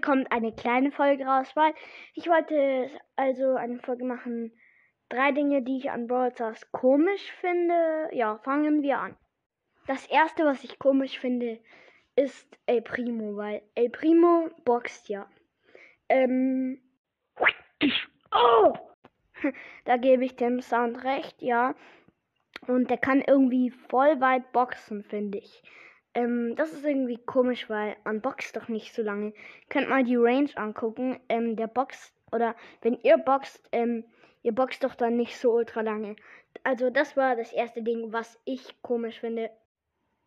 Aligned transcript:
kommt 0.00 0.30
eine 0.32 0.52
kleine 0.52 0.90
Folge 0.90 1.24
raus, 1.24 1.50
weil 1.54 1.74
ich 2.14 2.28
wollte 2.28 2.90
also 3.16 3.54
eine 3.54 3.78
Folge 3.80 4.04
machen. 4.04 4.52
Drei 5.08 5.32
Dinge, 5.32 5.62
die 5.62 5.78
ich 5.78 5.90
an 5.90 6.06
Brawl 6.06 6.32
Stars 6.32 6.70
komisch 6.72 7.32
finde. 7.40 8.08
Ja, 8.12 8.38
fangen 8.38 8.82
wir 8.82 8.98
an. 8.98 9.16
Das 9.86 10.06
erste, 10.06 10.44
was 10.44 10.64
ich 10.64 10.78
komisch 10.78 11.18
finde, 11.18 11.60
ist 12.16 12.58
El 12.66 12.82
Primo, 12.82 13.36
weil 13.36 13.62
El 13.74 13.90
Primo 13.90 14.48
boxt 14.64 15.08
ja. 15.08 15.28
Ähm. 16.08 16.80
Oh! 18.32 18.74
Da 19.84 19.98
gebe 19.98 20.24
ich 20.24 20.36
dem 20.36 20.62
Sound 20.62 21.04
recht, 21.04 21.42
ja. 21.42 21.74
Und 22.66 22.88
der 22.88 22.96
kann 22.96 23.20
irgendwie 23.20 23.70
voll 23.70 24.20
weit 24.22 24.52
boxen, 24.52 25.02
finde 25.04 25.36
ich. 25.36 25.62
Ähm, 26.14 26.54
das 26.56 26.72
ist 26.72 26.84
irgendwie 26.84 27.18
komisch, 27.18 27.68
weil 27.68 27.96
man 28.04 28.20
boxt 28.20 28.56
doch 28.56 28.68
nicht 28.68 28.94
so 28.94 29.02
lange. 29.02 29.32
Könnt 29.68 29.88
mal 29.88 30.04
die 30.04 30.16
Range 30.16 30.50
angucken. 30.54 31.18
Ähm, 31.28 31.56
der 31.56 31.66
boxt, 31.66 32.14
oder 32.30 32.54
wenn 32.82 32.98
ihr 33.02 33.18
boxt, 33.18 33.68
ähm, 33.72 34.04
ihr 34.42 34.54
boxt 34.54 34.84
doch 34.84 34.94
dann 34.94 35.16
nicht 35.16 35.36
so 35.36 35.52
ultra 35.52 35.80
lange. 35.80 36.16
Also 36.62 36.90
das 36.90 37.16
war 37.16 37.34
das 37.36 37.52
erste 37.52 37.82
Ding, 37.82 38.12
was 38.12 38.40
ich 38.44 38.80
komisch 38.82 39.20
finde. 39.20 39.50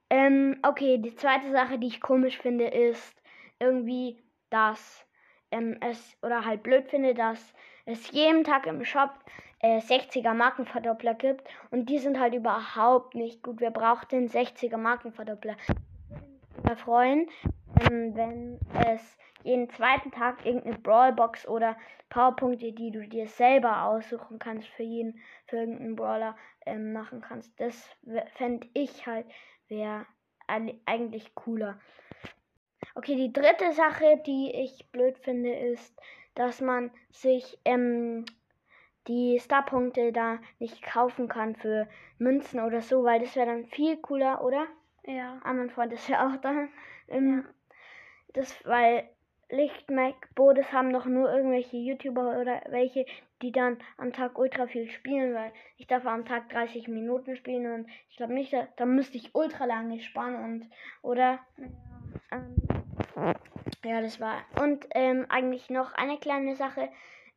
Ähm, 0.09 0.59
okay, 0.64 0.98
die 0.98 1.16
zweite 1.16 1.52
Sache, 1.52 1.80
die 1.80 1.88
ich 1.88 2.02
komisch 2.02 2.38
finde, 2.38 2.67
ist 2.67 3.22
irgendwie, 3.59 4.22
dass 4.50 5.06
ähm, 5.52 5.78
es, 5.81 6.17
oder 6.22 6.45
halt 6.45 6.64
blöd 6.64 6.90
finde, 6.90 7.14
dass 7.14 7.54
es 7.86 8.12
jeden 8.12 8.44
Tag 8.44 8.67
im 8.67 8.84
Shop 8.84 9.12
äh, 9.59 9.79
60er 9.79 10.34
Markenverdoppler 10.34 11.13
gibt 11.13 11.47
und 11.71 11.89
die 11.89 11.99
sind 11.99 12.20
halt 12.20 12.34
überhaupt 12.34 13.16
nicht 13.16 13.43
gut. 13.43 13.59
Wer 13.59 13.71
braucht 13.71 14.11
den 14.11 14.30
60er 14.30 14.77
Markenverdoppler? 14.77 15.55
Ich 15.70 16.57
würde 16.57 16.70
mich 16.70 16.80
freuen, 16.80 17.30
ähm, 17.81 18.16
wenn 18.16 18.59
es 18.88 19.17
jeden 19.44 19.69
zweiten 19.69 20.11
Tag 20.11 20.45
irgendeine 20.45 20.77
Brawlbox 20.77 21.47
oder 21.47 21.77
Powerpunkte, 22.09 22.72
die 22.73 22.91
du 22.91 23.08
dir 23.08 23.27
selber 23.27 23.83
aussuchen 23.83 24.39
kannst 24.39 24.67
für 24.69 24.83
jeden, 24.83 25.19
für 25.45 25.58
irgendeinen 25.58 25.95
Brawler 25.95 26.36
ähm, 26.66 26.94
machen 26.94 27.21
kannst. 27.21 27.58
Das 27.59 27.89
fände 28.36 28.67
ich 28.73 29.08
halt, 29.08 29.25
wäre 29.67 30.05
eigentlich 30.86 31.36
cooler. 31.36 31.80
Okay, 32.95 33.16
die 33.16 33.33
dritte 33.33 33.73
Sache, 33.73 34.21
die 34.25 34.52
ich 34.53 34.89
blöd 34.92 35.17
finde, 35.19 35.53
ist, 35.53 35.94
dass 36.36 36.61
man 36.61 36.92
sich 37.11 37.59
ähm, 37.66 38.25
die 39.08 39.39
Starpunkte 39.39 40.11
da 40.11 40.39
nicht 40.59 40.81
kaufen 40.81 41.27
kann 41.27 41.55
für 41.55 41.88
Münzen 42.17 42.59
oder 42.59 42.81
so, 42.81 43.03
weil 43.03 43.19
das 43.19 43.36
wäre 43.36 43.47
dann 43.47 43.66
viel 43.67 43.97
cooler, 43.97 44.44
oder? 44.44 44.67
Ja. 45.05 45.39
Ah, 45.44 45.53
mein 45.53 45.69
Freund 45.69 45.94
ist 45.94 46.09
ja 46.09 46.27
auch 46.27 46.38
da. 46.41 46.67
Ähm, 47.08 47.44
ja. 47.45 47.53
Das, 48.33 48.66
weil 48.66 49.09
Lichtmac, 49.49 50.36
Bodes 50.36 50.73
haben 50.73 50.91
doch 50.91 51.05
nur 51.05 51.31
irgendwelche 51.31 51.77
YouTuber 51.77 52.39
oder 52.39 52.61
welche, 52.69 53.05
die 53.41 53.52
dann 53.53 53.77
am 53.97 54.11
Tag 54.11 54.38
ultra 54.38 54.67
viel 54.67 54.89
spielen, 54.89 55.33
weil 55.33 55.53
ich 55.77 55.88
darf 55.88 56.05
am 56.05 56.25
Tag 56.25 56.49
30 56.49 56.89
Minuten 56.89 57.38
spielen 57.38 57.71
und 57.71 57.89
ich 58.09 58.17
glaube 58.17 58.33
nicht, 58.33 58.52
da, 58.52 58.67
da, 58.75 58.86
müsste 58.86 59.17
ich 59.17 59.33
ultra 59.33 59.66
lange 59.66 60.02
sparen 60.02 60.36
und, 60.36 60.69
oder? 61.02 61.39
Ja. 61.58 61.67
Ähm, 62.31 63.33
ja, 63.86 64.02
das 64.02 64.19
war. 64.19 64.42
Und 64.61 64.86
ähm, 64.92 65.25
eigentlich 65.30 65.69
noch 65.69 65.94
eine 65.94 66.17
kleine 66.17 66.55
Sache, 66.55 66.89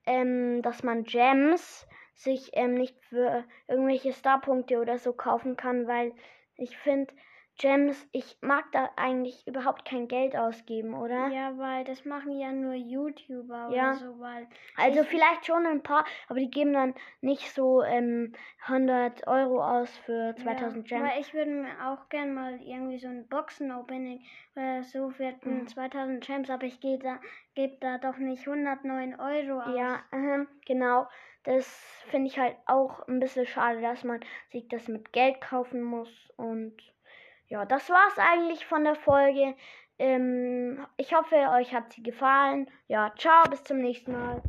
ähm, 0.06 0.62
dass 0.62 0.82
man 0.82 1.04
Gems 1.04 1.86
sich 2.14 2.50
ähm, 2.54 2.74
nicht 2.74 2.96
für 3.06 3.44
irgendwelche 3.68 4.12
Starpunkte 4.12 4.78
oder 4.78 4.98
so 4.98 5.12
kaufen 5.12 5.56
kann, 5.56 5.86
weil 5.86 6.12
ich 6.56 6.76
finde, 6.76 7.12
Gems, 7.61 8.08
ich 8.12 8.39
mag 8.41 8.64
da 8.72 8.89
eigentlich 8.97 9.47
überhaupt 9.47 9.84
kein 9.84 10.08
Geld 10.08 10.34
ausgeben, 10.34 10.94
oder? 10.94 11.28
Ja, 11.28 11.58
weil 11.58 11.84
das 11.84 12.06
machen 12.06 12.39
ja 12.39 12.52
nur 12.52 12.72
YouTuber 12.72 13.69
ja. 13.70 13.91
oder 13.91 13.94
so, 13.97 14.19
weil. 14.19 14.48
Also 14.79 15.05
vielleicht 15.05 15.45
schon 15.45 15.67
ein 15.67 15.83
paar, 15.83 16.07
aber 16.29 16.40
die 16.40 16.51
geben 16.51 16.73
dann 16.73 16.95
nicht 17.20 17.52
so 17.52 17.83
ähm, 17.83 18.33
100 18.67 19.27
Euro 19.27 19.62
aus 19.62 19.95
für 20.07 20.34
2000 20.36 20.89
ja, 20.89 20.96
Gems. 20.96 21.11
Weil 21.11 21.20
ich 21.20 21.34
würde 21.34 21.51
mir 21.51 21.86
auch 21.86 22.08
gern 22.08 22.33
mal 22.33 22.58
irgendwie 22.62 22.98
so 22.98 23.08
ein 23.08 23.29
Boxen-Opening 23.29 24.24
oder 24.57 24.83
so 24.83 25.11
für 25.11 25.34
mhm. 25.45 25.68
2000 25.68 26.24
Gems, 26.24 26.48
aber 26.48 26.64
ich 26.64 26.80
gebe 26.80 27.02
da, 27.02 27.20
geb 27.55 27.79
da 27.83 27.98
doch 27.98 28.17
nicht 28.17 28.48
109 28.48 29.20
Euro 29.20 29.61
aus. 29.61 29.77
Ja, 29.77 29.96
äh, 30.13 30.46
genau. 30.64 31.08
Das 31.45 31.67
finde 32.08 32.29
ich 32.29 32.39
halt 32.39 32.57
auch 32.64 33.07
ein 33.07 33.20
bisschen 33.20 33.45
schade, 33.45 33.83
dass 33.83 34.02
man 34.02 34.20
sich 34.51 34.67
das 34.68 34.89
mit 34.89 35.13
Geld 35.13 35.42
kaufen 35.42 35.83
muss 35.83 36.08
und 36.36 36.74
ja, 37.50 37.64
das 37.66 37.90
war's 37.90 38.16
eigentlich 38.16 38.64
von 38.64 38.84
der 38.84 38.94
Folge. 38.94 39.55
Ähm, 39.98 40.86
ich 40.96 41.12
hoffe, 41.14 41.34
euch 41.50 41.74
hat 41.74 41.92
sie 41.92 42.02
gefallen. 42.02 42.70
Ja, 42.88 43.12
ciao, 43.18 43.48
bis 43.50 43.64
zum 43.64 43.78
nächsten 43.78 44.12
Mal. 44.12 44.38